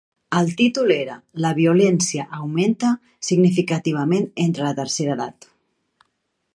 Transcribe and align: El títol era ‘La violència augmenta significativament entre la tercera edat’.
El 0.37 0.47
títol 0.61 0.93
era 0.95 1.17
‘La 1.45 1.51
violència 1.59 2.25
augmenta 2.39 2.89
significativament 3.29 4.27
entre 4.49 4.69
la 4.69 4.75
tercera 4.83 5.19
edat’. 5.21 5.51